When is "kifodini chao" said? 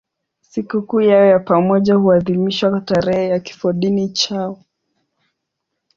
3.39-4.63